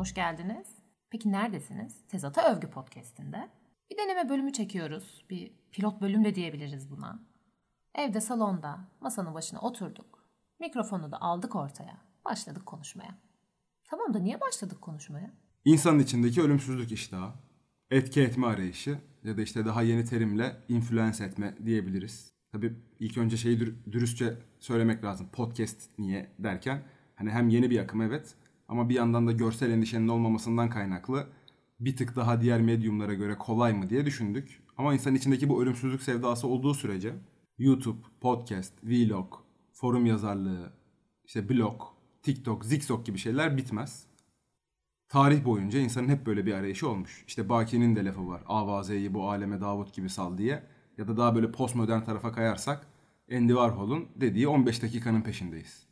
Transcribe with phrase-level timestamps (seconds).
[0.00, 0.66] hoş geldiniz.
[1.10, 1.96] Peki neredesiniz?
[2.08, 3.48] Tezata Övgü Podcast'inde.
[3.90, 5.24] Bir deneme bölümü çekiyoruz.
[5.30, 7.22] Bir pilot bölüm de diyebiliriz buna.
[7.94, 10.24] Evde salonda masanın başına oturduk.
[10.60, 11.96] Mikrofonu da aldık ortaya.
[12.24, 13.18] Başladık konuşmaya.
[13.84, 15.30] Tamam da niye başladık konuşmaya?
[15.64, 17.32] İnsanın içindeki ölümsüzlük iştahı,
[17.90, 22.32] etki etme arayışı ya da işte daha yeni terimle influence etme diyebiliriz.
[22.52, 25.28] Tabii ilk önce şeyi dür- dürüstçe söylemek lazım.
[25.32, 26.82] Podcast niye derken
[27.14, 28.36] hani hem yeni bir akım evet
[28.70, 31.26] ama bir yandan da görsel endişenin olmamasından kaynaklı
[31.80, 34.62] bir tık daha diğer medyumlara göre kolay mı diye düşündük.
[34.76, 37.14] Ama insanın içindeki bu ölümsüzlük sevdası olduğu sürece
[37.58, 39.34] YouTube, podcast, vlog,
[39.72, 40.72] forum yazarlığı,
[41.24, 41.82] işte blog,
[42.22, 44.06] TikTok, Zikzok gibi şeyler bitmez.
[45.08, 47.24] Tarih boyunca insanın hep böyle bir arayışı olmuş.
[47.26, 48.42] İşte Baki'nin de lafı var.
[48.46, 50.62] Avaze'yi bu aleme Davut gibi sal diye.
[50.98, 52.86] Ya da daha böyle postmodern tarafa kayarsak
[53.32, 55.89] Andy Warhol'un dediği 15 dakikanın peşindeyiz.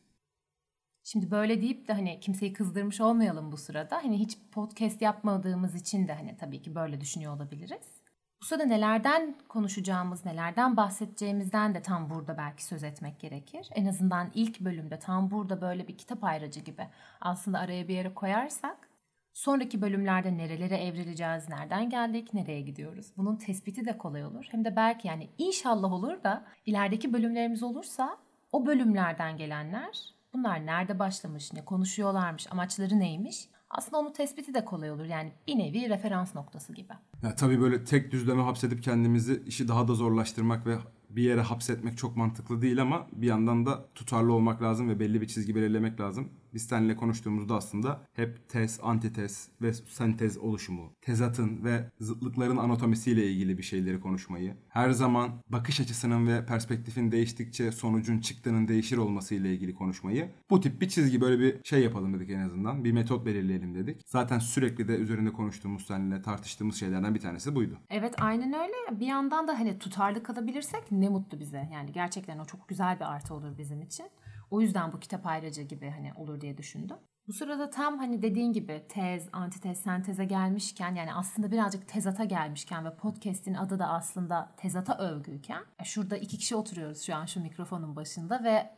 [1.12, 3.97] Şimdi böyle deyip de hani kimseyi kızdırmış olmayalım bu sırada.
[3.97, 8.03] Hani hiç podcast yapmadığımız için de hani tabii ki böyle düşünüyor olabiliriz.
[8.42, 13.69] Bu sırada nelerden konuşacağımız, nelerden bahsedeceğimizden de tam burada belki söz etmek gerekir.
[13.75, 16.87] En azından ilk bölümde tam burada böyle bir kitap ayrıcı gibi
[17.20, 18.89] aslında araya bir yere koyarsak
[19.33, 23.12] sonraki bölümlerde nerelere evrileceğiz, nereden geldik, nereye gidiyoruz.
[23.17, 24.47] Bunun tespiti de kolay olur.
[24.50, 28.17] Hem de belki yani inşallah olur da ilerideki bölümlerimiz olursa
[28.53, 34.91] o bölümlerden gelenler bunlar nerede başlamış, ne konuşuyorlarmış, amaçları neymiş aslında onu tespiti de kolay
[34.91, 35.05] olur.
[35.05, 36.93] Yani bir nevi referans noktası gibi.
[37.23, 40.77] Ya tabii böyle tek düzleme hapsedip kendimizi işi daha da zorlaştırmak ve
[41.11, 45.21] bir yere hapsetmek çok mantıklı değil ama bir yandan da tutarlı olmak lazım ve belli
[45.21, 46.29] bir çizgi belirlemek lazım.
[46.54, 53.58] Biz seninle konuştuğumuzda aslında hep tez, antitez ve sentez oluşumu, tezatın ve zıtlıkların anatomisiyle ilgili
[53.58, 59.75] bir şeyleri konuşmayı, her zaman bakış açısının ve perspektifin değiştikçe sonucun çıktığının değişir olmasıyla ilgili
[59.75, 62.84] konuşmayı, bu tip bir çizgi böyle bir şey yapalım dedik en azından.
[62.84, 64.00] Bir metot belirleyelim dedik.
[64.06, 67.78] Zaten sürekli de üzerinde konuştuğumuz seninle tartıştığımız şeylerden bir tanesi buydu.
[67.91, 69.00] Evet aynen öyle.
[69.00, 71.69] Bir yandan da hani tutarlı kalabilirsek ne mutlu bize.
[71.72, 74.06] Yani gerçekten o çok güzel bir artı olur bizim için.
[74.50, 76.97] O yüzden bu kitap ayrıcı gibi hani olur diye düşündüm.
[77.28, 82.84] Bu sırada tam hani dediğin gibi tez, antitez, senteze gelmişken yani aslında birazcık tezata gelmişken
[82.84, 87.41] ve podcast'in adı da aslında tezata övgüyken e, şurada iki kişi oturuyoruz şu an şu
[87.41, 88.70] mikrofonun başında ve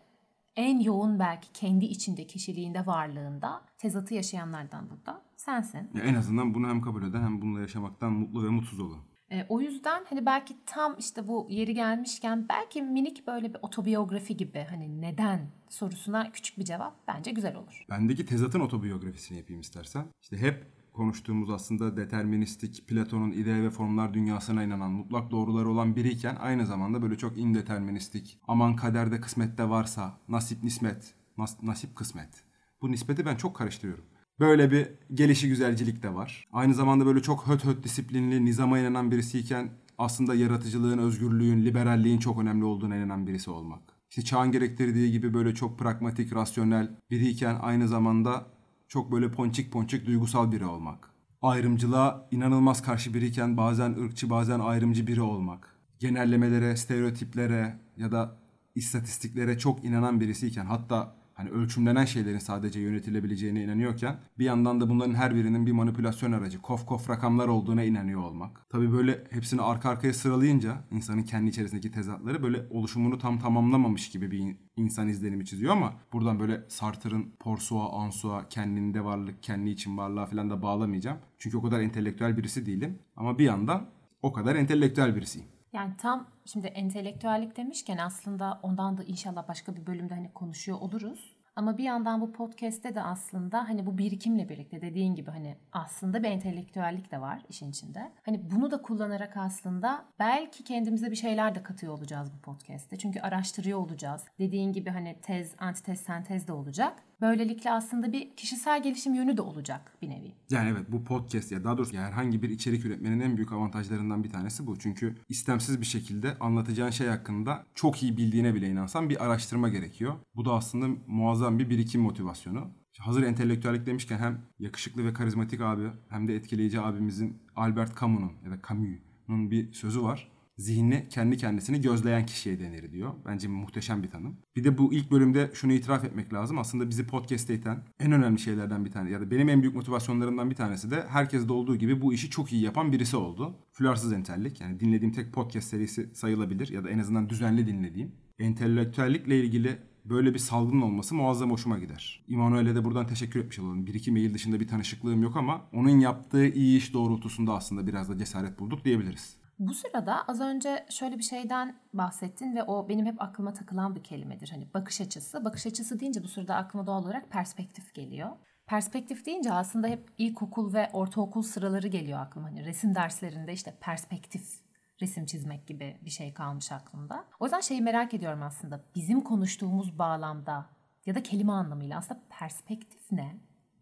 [0.56, 5.90] en yoğun belki kendi içinde kişiliğinde varlığında tezatı yaşayanlardan burada sensin.
[5.94, 9.09] Ya en azından bunu hem kabul eden hem bununla yaşamaktan mutlu ve mutsuz olan.
[9.32, 14.36] E, o yüzden hani belki tam işte bu yeri gelmişken belki minik böyle bir otobiyografi
[14.36, 17.84] gibi hani neden sorusuna küçük bir cevap bence güzel olur.
[17.90, 20.06] Bendeki tezatın otobiyografisini yapayım istersen.
[20.22, 26.36] İşte hep konuştuğumuz aslında deterministik, Platon'un ide ve formlar dünyasına inanan, mutlak doğruları olan biriyken
[26.40, 32.44] aynı zamanda böyle çok indeterministik, aman kaderde kısmette varsa, nasip nismet, nas- nasip kısmet.
[32.82, 34.04] Bu nispeti ben çok karıştırıyorum.
[34.40, 36.48] Böyle bir gelişi güzelcilik de var.
[36.52, 42.38] Aynı zamanda böyle çok höt höt disiplinli, nizama inanan birisiyken aslında yaratıcılığın, özgürlüğün, liberalliğin çok
[42.40, 43.82] önemli olduğuna inanan birisi olmak.
[44.10, 48.46] İşte çağın gerektirdiği gibi böyle çok pragmatik, rasyonel biriyken aynı zamanda
[48.88, 51.10] çok böyle ponçik ponçik duygusal biri olmak.
[51.42, 55.76] Ayrımcılığa inanılmaz karşı biriyken bazen ırkçı bazen ayrımcı biri olmak.
[55.98, 58.36] Genellemelere, stereotiplere ya da
[58.74, 65.14] istatistiklere çok inanan birisiyken hatta hani ölçümlenen şeylerin sadece yönetilebileceğine inanıyorken bir yandan da bunların
[65.14, 68.70] her birinin bir manipülasyon aracı, kof kof rakamlar olduğuna inanıyor olmak.
[68.70, 74.30] Tabi böyle hepsini arka arkaya sıralayınca insanın kendi içerisindeki tezatları böyle oluşumunu tam tamamlamamış gibi
[74.30, 80.26] bir insan izlenimi çiziyor ama buradan böyle Sartre'ın Porsua, Ansua, kendinde varlık, kendi için varlığa
[80.26, 81.18] falan da bağlamayacağım.
[81.38, 83.86] Çünkü o kadar entelektüel birisi değilim ama bir yandan
[84.22, 85.48] o kadar entelektüel birisiyim.
[85.72, 91.36] Yani tam şimdi entelektüellik demişken aslında ondan da inşallah başka bir bölümde hani konuşuyor oluruz.
[91.56, 96.22] Ama bir yandan bu podcast'te de aslında hani bu birikimle birlikte dediğin gibi hani aslında
[96.22, 98.12] bir entelektüellik de var işin içinde.
[98.22, 102.98] Hani bunu da kullanarak aslında belki kendimize bir şeyler de katıyor olacağız bu podcast'te.
[102.98, 104.24] Çünkü araştırıyor olacağız.
[104.38, 107.02] Dediğin gibi hani tez, antitez, sentez de olacak.
[107.20, 110.32] Böylelikle aslında bir kişisel gelişim yönü de olacak bir nevi.
[110.50, 114.30] Yani evet bu podcast ya daha doğrusu herhangi bir içerik üretmenin en büyük avantajlarından bir
[114.30, 114.78] tanesi bu.
[114.78, 120.14] Çünkü istemsiz bir şekilde anlatacağın şey hakkında çok iyi bildiğine bile inansan bir araştırma gerekiyor.
[120.34, 122.70] Bu da aslında muazzam bir birikim motivasyonu.
[122.98, 128.50] Hazır entelektüellik demişken hem yakışıklı ve karizmatik abi hem de etkileyici abimizin Albert Camus'un ya
[128.50, 133.12] da Camus'un bir sözü var zihni kendi kendisini gözleyen kişiye denir diyor.
[133.26, 134.36] Bence muhteşem bir tanım.
[134.56, 136.58] Bir de bu ilk bölümde şunu itiraf etmek lazım.
[136.58, 140.50] Aslında bizi podcast'te iten en önemli şeylerden bir tanesi ya da benim en büyük motivasyonlarımdan
[140.50, 143.56] bir tanesi de herkeste olduğu gibi bu işi çok iyi yapan birisi oldu.
[143.72, 148.12] Flörsüz entellik yani dinlediğim tek podcast serisi sayılabilir ya da en azından düzenli dinlediğim.
[148.38, 152.24] Entelektüellikle ilgili böyle bir salgının olması muazzam hoşuma gider.
[152.28, 153.86] İmanuel'e de buradan teşekkür etmiş olalım.
[153.86, 158.08] Bir iki mail dışında bir tanışıklığım yok ama onun yaptığı iyi iş doğrultusunda aslında biraz
[158.08, 159.39] da cesaret bulduk diyebiliriz.
[159.60, 164.02] Bu sırada az önce şöyle bir şeyden bahsettin ve o benim hep aklıma takılan bir
[164.02, 164.48] kelimedir.
[164.50, 165.44] Hani bakış açısı.
[165.44, 168.30] Bakış açısı deyince bu sırada aklıma doğal olarak perspektif geliyor.
[168.66, 172.46] Perspektif deyince aslında hep ilkokul ve ortaokul sıraları geliyor aklıma.
[172.48, 174.60] Hani resim derslerinde işte perspektif
[175.00, 177.24] resim çizmek gibi bir şey kalmış aklımda.
[177.40, 178.84] O yüzden şeyi merak ediyorum aslında.
[178.94, 180.70] Bizim konuştuğumuz bağlamda
[181.06, 183.40] ya da kelime anlamıyla aslında perspektif ne?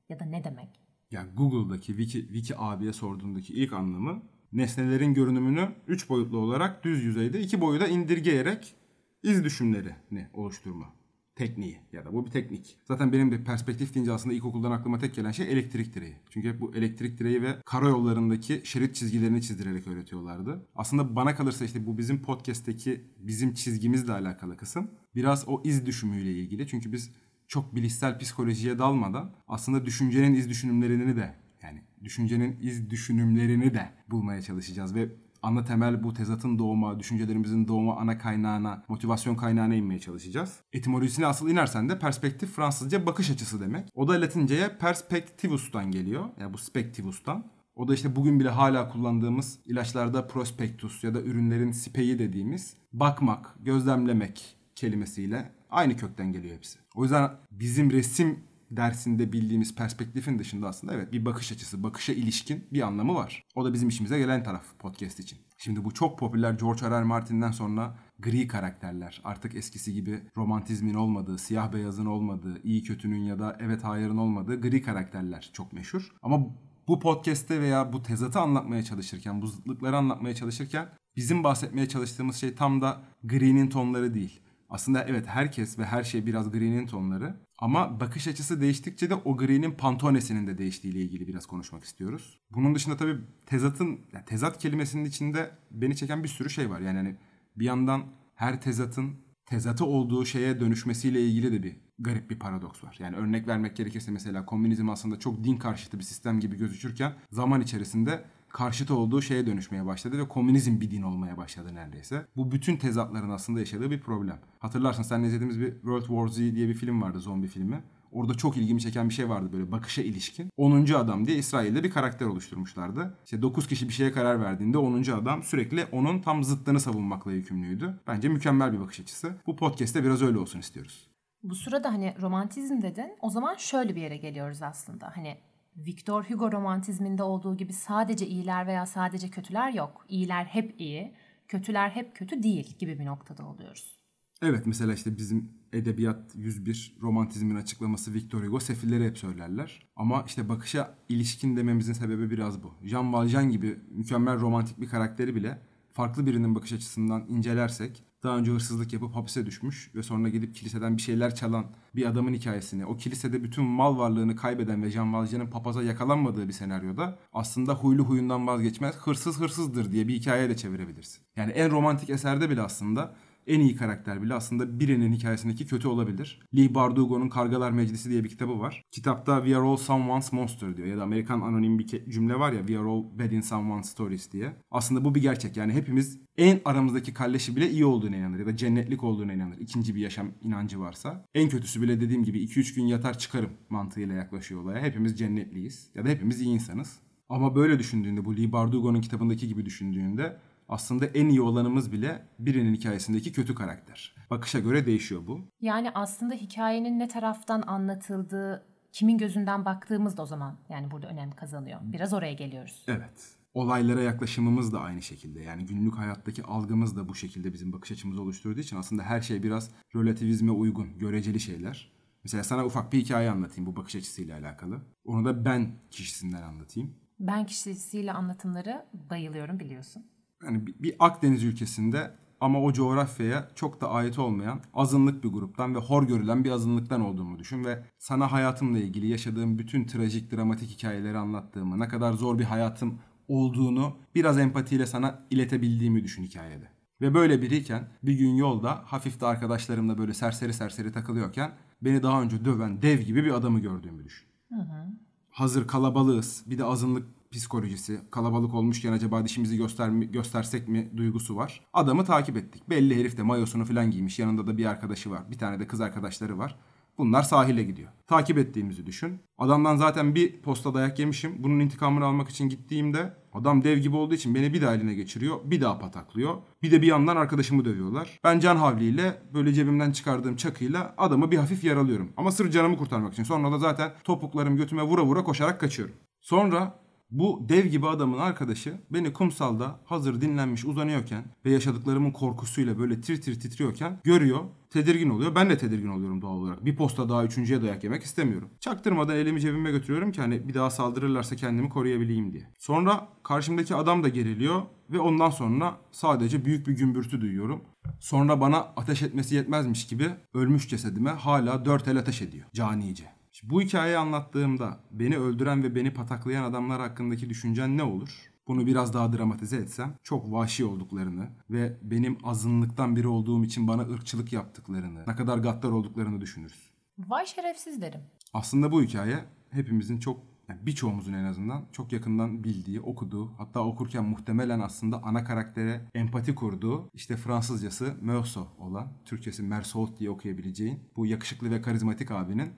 [0.08, 0.80] Ya da ne demek?
[1.10, 4.22] Yani Google'daki Wiki, Wiki abiye sorduğundaki ilk anlamı
[4.52, 8.74] nesnelerin görünümünü 3 boyutlu olarak düz yüzeyde 2 boyuda indirgeyerek
[9.22, 10.98] iz düşümlerini oluşturma
[11.38, 12.76] tekniği ya da bu bir teknik.
[12.84, 16.16] Zaten benim de perspektif deyince aslında ilkokuldan aklıma tek gelen şey elektrik direği.
[16.30, 20.66] Çünkü hep bu elektrik direği ve karayollarındaki şerit çizgilerini çizdirerek öğretiyorlardı.
[20.74, 26.32] Aslında bana kalırsa işte bu bizim podcast'teki bizim çizgimizle alakalı kısım biraz o iz düşümüyle
[26.32, 26.66] ilgili.
[26.66, 27.10] Çünkü biz
[27.48, 34.42] çok bilişsel psikolojiye dalmadan aslında düşüncenin iz düşünümlerini de yani düşüncenin iz düşünümlerini de bulmaya
[34.42, 35.08] çalışacağız ve
[35.42, 40.60] ana temel bu tezatın doğuma, düşüncelerimizin doğuma ana kaynağına, motivasyon kaynağına inmeye çalışacağız.
[40.72, 43.88] Etimolojisine asıl inersen de perspektif Fransızca bakış açısı demek.
[43.94, 46.24] O da Latinceye perspectivus'tan geliyor.
[46.40, 47.44] Yani bu spectivus'tan.
[47.76, 53.56] O da işte bugün bile hala kullandığımız ilaçlarda prospektus ya da ürünlerin sipeyi dediğimiz bakmak,
[53.60, 56.78] gözlemlemek kelimesiyle aynı kökten geliyor hepsi.
[56.94, 58.38] O yüzden bizim resim
[58.70, 63.44] dersinde bildiğimiz perspektifin dışında aslında evet bir bakış açısı, bakışa ilişkin bir anlamı var.
[63.54, 65.38] O da bizim işimize gelen taraf podcast için.
[65.58, 67.00] Şimdi bu çok popüler George R.
[67.00, 67.02] R.
[67.02, 73.38] Martin'den sonra gri karakterler, artık eskisi gibi romantizmin olmadığı, siyah beyazın olmadığı, iyi kötünün ya
[73.38, 76.12] da evet hayırın olmadığı gri karakterler çok meşhur.
[76.22, 76.40] Ama
[76.88, 82.54] bu podcast'te veya bu tezatı anlatmaya çalışırken, bu zıtlıkları anlatmaya çalışırken bizim bahsetmeye çalıştığımız şey
[82.54, 84.40] tam da gri'nin tonları değil.
[84.68, 87.36] Aslında evet herkes ve her şey biraz gri'nin tonları.
[87.58, 92.40] Ama bakış açısı değiştikçe de o gri'nin pantonesinin de değiştiğiyle ilgili biraz konuşmak istiyoruz.
[92.50, 93.16] Bunun dışında tabii
[93.46, 96.80] tezatın, tezat kelimesinin içinde beni çeken bir sürü şey var.
[96.80, 97.16] Yani hani
[97.56, 98.02] bir yandan
[98.34, 99.16] her tezatın
[99.46, 102.96] tezatı olduğu şeye dönüşmesiyle ilgili de bir garip bir paradoks var.
[102.98, 107.60] Yani örnek vermek gerekirse mesela komünizm aslında çok din karşıtı bir sistem gibi gözükürken zaman
[107.60, 112.26] içerisinde karşıtı olduğu şeye dönüşmeye başladı ve komünizm bir din olmaya başladı neredeyse.
[112.36, 114.38] Bu bütün tezatların aslında yaşadığı bir problem.
[114.58, 117.82] Hatırlarsın sen izlediğimiz bir World War Z diye bir film vardı zombi filmi.
[118.12, 120.50] Orada çok ilgimi çeken bir şey vardı böyle bakışa ilişkin.
[120.56, 120.92] 10.
[120.92, 123.18] adam diye İsrail'de bir karakter oluşturmuşlardı.
[123.24, 125.02] İşte 9 kişi bir şeye karar verdiğinde 10.
[125.02, 128.00] adam sürekli onun tam zıttını savunmakla yükümlüydü.
[128.06, 129.32] Bence mükemmel bir bakış açısı.
[129.46, 131.08] Bu podcast'te biraz öyle olsun istiyoruz.
[131.42, 133.16] Bu sırada hani romantizm dedin.
[133.20, 135.10] O zaman şöyle bir yere geliyoruz aslında.
[135.14, 135.38] Hani
[135.86, 140.06] Victor Hugo romantizminde olduğu gibi sadece iyiler veya sadece kötüler yok.
[140.08, 141.14] İyiler hep iyi,
[141.48, 143.98] kötüler hep kötü değil gibi bir noktada oluyoruz.
[144.42, 149.86] Evet mesela işte bizim Edebiyat 101 romantizmin açıklaması Victor Hugo sefilleri hep söylerler.
[149.96, 152.74] Ama işte bakışa ilişkin dememizin sebebi biraz bu.
[152.82, 155.58] Jean Valjean gibi mükemmel romantik bir karakteri bile
[155.92, 160.96] farklı birinin bakış açısından incelersek daha önce hırsızlık yapıp hapise düşmüş ve sonra gidip kiliseden
[160.96, 161.66] bir şeyler çalan
[161.96, 166.52] bir adamın hikayesini, o kilisede bütün mal varlığını kaybeden ve Jean Valjean'ın papaza yakalanmadığı bir
[166.52, 171.22] senaryoda aslında huylu huyundan vazgeçmez, hırsız hırsızdır diye bir hikaye de çevirebilirsin.
[171.36, 173.14] Yani en romantik eserde bile aslında
[173.48, 176.40] en iyi karakter bile aslında birinin hikayesindeki kötü olabilir.
[176.56, 178.82] Lee Bardugo'nun Kargalar Meclisi diye bir kitabı var.
[178.90, 182.58] Kitapta We are all someone's monster diyor ya da Amerikan anonim bir cümle var ya
[182.58, 184.52] We are all bad in someone's stories diye.
[184.70, 188.56] Aslında bu bir gerçek yani hepimiz en aramızdaki kalleşi bile iyi olduğuna inanır ya da
[188.56, 189.58] cennetlik olduğuna inanır.
[189.58, 191.24] İkinci bir yaşam inancı varsa.
[191.34, 194.82] En kötüsü bile dediğim gibi 2-3 gün yatar çıkarım mantığıyla yaklaşıyor olaya.
[194.82, 196.98] Hepimiz cennetliyiz ya da hepimiz iyi insanız.
[197.28, 200.36] Ama böyle düşündüğünde bu Lee Bardugo'nun kitabındaki gibi düşündüğünde
[200.68, 204.14] aslında en iyi olanımız bile birinin hikayesindeki kötü karakter.
[204.30, 205.40] Bakışa göre değişiyor bu.
[205.60, 211.30] Yani aslında hikayenin ne taraftan anlatıldığı, kimin gözünden baktığımız da o zaman yani burada önem
[211.30, 211.80] kazanıyor.
[211.82, 212.84] Biraz oraya geliyoruz.
[212.88, 213.34] Evet.
[213.54, 215.40] Olaylara yaklaşımımız da aynı şekilde.
[215.40, 219.42] Yani günlük hayattaki algımız da bu şekilde bizim bakış açımızı oluşturduğu için aslında her şey
[219.42, 221.92] biraz relativizme uygun, göreceli şeyler.
[222.24, 224.80] Mesela sana ufak bir hikaye anlatayım bu bakış açısıyla alakalı.
[225.04, 226.94] Onu da ben kişisinden anlatayım.
[227.20, 230.04] Ben kişisiyle anlatımları bayılıyorum biliyorsun
[230.44, 235.78] yani bir Akdeniz ülkesinde ama o coğrafyaya çok da ait olmayan azınlık bir gruptan ve
[235.78, 241.18] hor görülen bir azınlıktan olduğumu düşün ve sana hayatımla ilgili yaşadığım bütün trajik dramatik hikayeleri
[241.18, 246.68] anlattığımı, ne kadar zor bir hayatım olduğunu biraz empatiyle sana iletebildiğimi düşün hikayede.
[247.00, 251.52] Ve böyle biriyken bir gün yolda hafif de arkadaşlarımla böyle serseri serseri takılıyorken
[251.82, 254.26] beni daha önce döven dev gibi bir adamı gördüğümü düşün.
[254.48, 254.86] Hı hı.
[255.30, 261.60] Hazır kalabalığız bir de azınlık psikolojisi, kalabalık olmuşken acaba dişimizi göster göstersek mi duygusu var.
[261.72, 262.70] Adamı takip ettik.
[262.70, 264.18] Belli herif de mayosunu falan giymiş.
[264.18, 265.30] Yanında da bir arkadaşı var.
[265.30, 266.58] Bir tane de kız arkadaşları var.
[266.98, 267.88] Bunlar sahile gidiyor.
[268.06, 269.20] Takip ettiğimizi düşün.
[269.38, 271.42] Adamdan zaten bir posta dayak yemişim.
[271.42, 275.36] Bunun intikamını almak için gittiğimde adam dev gibi olduğu için beni bir daha eline geçiriyor.
[275.44, 276.36] Bir daha pataklıyor.
[276.62, 278.20] Bir de bir yandan arkadaşımı dövüyorlar.
[278.24, 282.12] Ben can havliyle böyle cebimden çıkardığım çakıyla adamı bir hafif yaralıyorum.
[282.16, 283.22] Ama sırf canımı kurtarmak için.
[283.24, 285.94] Sonra da zaten topuklarım götüme vura vura koşarak kaçıyorum.
[286.20, 293.00] Sonra bu dev gibi adamın arkadaşı beni kumsalda hazır dinlenmiş uzanıyorken ve yaşadıklarımın korkusuyla böyle
[293.00, 294.40] tir tir titriyorken görüyor.
[294.70, 295.34] Tedirgin oluyor.
[295.34, 296.64] Ben de tedirgin oluyorum doğal olarak.
[296.64, 298.48] Bir posta daha üçüncüye dayak yemek istemiyorum.
[298.60, 302.50] Çaktırmadan elimi cebime götürüyorum ki hani bir daha saldırırlarsa kendimi koruyabileyim diye.
[302.58, 307.60] Sonra karşımdaki adam da geriliyor ve ondan sonra sadece büyük bir gümbürtü duyuyorum.
[308.00, 312.44] Sonra bana ateş etmesi yetmezmiş gibi ölmüş cesedime hala dört el ateş ediyor.
[312.54, 313.17] Canice.
[313.38, 318.32] Şimdi bu hikayeyi anlattığımda beni öldüren ve beni pataklayan adamlar hakkındaki düşüncen ne olur?
[318.48, 323.82] Bunu biraz daha dramatize etsem çok vahşi olduklarını ve benim azınlıktan biri olduğum için bana
[323.82, 326.70] ırkçılık yaptıklarını, ne kadar gaddar olduklarını düşünürüz.
[326.98, 328.00] Vay şerefsiz derim.
[328.32, 334.04] Aslında bu hikaye hepimizin çok yani birçoğumuzun en azından çok yakından bildiği, okuduğu, hatta okurken
[334.04, 341.06] muhtemelen aslında ana karaktere empati kurduğu, işte Fransızcası Meursault olan, Türkçesi Mersault diye okuyabileceğin bu
[341.06, 342.52] yakışıklı ve karizmatik abinin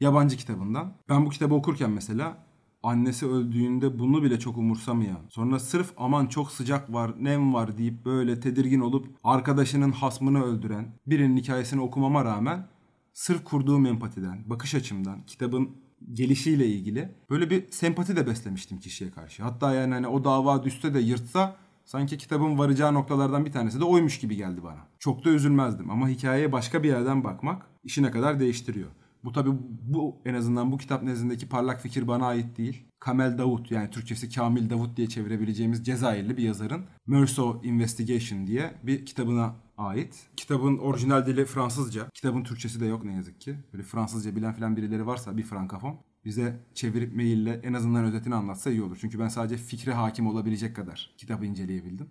[0.00, 0.92] yabancı kitabından.
[1.08, 2.38] Ben bu kitabı okurken mesela
[2.82, 8.04] annesi öldüğünde bunu bile çok umursamayan, sonra sırf aman çok sıcak var, nem var deyip
[8.04, 12.66] böyle tedirgin olup arkadaşının hasmını öldüren birinin hikayesini okumama rağmen
[13.12, 15.70] sırf kurduğum empatiden, bakış açımdan, kitabın
[16.12, 19.42] gelişiyle ilgili böyle bir sempati de beslemiştim kişiye karşı.
[19.42, 23.84] Hatta yani hani o dava düşse de yırtsa sanki kitabın varacağı noktalardan bir tanesi de
[23.84, 24.86] oymuş gibi geldi bana.
[24.98, 28.90] Çok da üzülmezdim ama hikayeye başka bir yerden bakmak işi ne kadar değiştiriyor.
[29.24, 29.50] Bu tabi
[29.82, 32.84] bu en azından bu kitap nezdindeki parlak fikir bana ait değil.
[33.00, 39.06] Kamel Davut yani Türkçesi Kamil Davut diye çevirebileceğimiz Cezayirli bir yazarın Merso Investigation diye bir
[39.06, 40.28] kitabına ait.
[40.36, 42.10] Kitabın orijinal dili Fransızca.
[42.14, 43.56] Kitabın Türkçesi de yok ne yazık ki.
[43.72, 48.70] Böyle Fransızca bilen filan birileri varsa bir frankafon bize çevirip maille en azından özetini anlatsa
[48.70, 48.98] iyi olur.
[49.00, 52.10] Çünkü ben sadece fikre hakim olabilecek kadar kitabı inceleyebildim.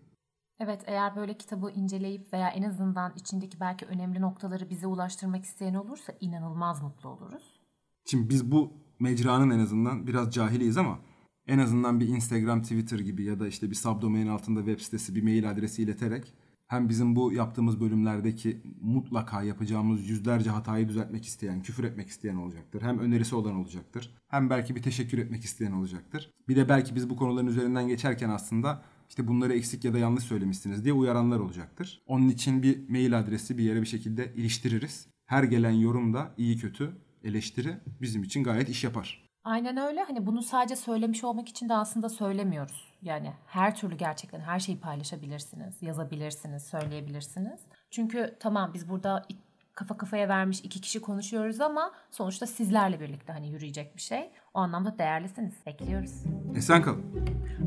[0.59, 5.73] Evet eğer böyle kitabı inceleyip veya en azından içindeki belki önemli noktaları bize ulaştırmak isteyen
[5.73, 7.59] olursa inanılmaz mutlu oluruz.
[8.05, 10.99] Şimdi biz bu mecranın en azından biraz cahiliyiz ama
[11.47, 15.23] en azından bir Instagram, Twitter gibi ya da işte bir subdomain altında web sitesi bir
[15.23, 16.33] mail adresi ileterek
[16.67, 22.81] hem bizim bu yaptığımız bölümlerdeki mutlaka yapacağımız yüzlerce hatayı düzeltmek isteyen, küfür etmek isteyen olacaktır.
[22.81, 24.15] Hem önerisi olan olacaktır.
[24.27, 26.33] Hem belki bir teşekkür etmek isteyen olacaktır.
[26.47, 30.23] Bir de belki biz bu konuların üzerinden geçerken aslında işte bunları eksik ya da yanlış
[30.23, 32.01] söylemişsiniz diye uyaranlar olacaktır.
[32.07, 35.07] Onun için bir mail adresi bir yere bir şekilde iliştiririz.
[35.25, 36.91] Her gelen yorum da iyi kötü
[37.23, 39.29] eleştiri bizim için gayet iş yapar.
[39.43, 40.03] Aynen öyle.
[40.03, 42.87] Hani bunu sadece söylemiş olmak için de aslında söylemiyoruz.
[43.01, 47.59] Yani her türlü gerçekten her şeyi paylaşabilirsiniz, yazabilirsiniz, söyleyebilirsiniz.
[47.91, 49.25] Çünkü tamam biz burada
[49.73, 54.31] kafa kafaya vermiş iki kişi konuşuyoruz ama sonuçta sizlerle birlikte hani yürüyecek bir şey.
[54.53, 55.53] O anlamda değerlisiniz.
[55.65, 56.23] Bekliyoruz.
[56.55, 57.05] Esen kalın.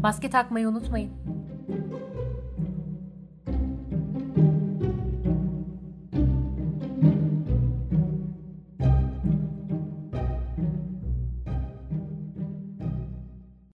[0.01, 1.11] Maske takmayı unutmayın.